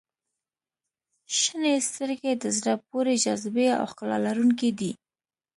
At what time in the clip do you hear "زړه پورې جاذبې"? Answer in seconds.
2.57-3.67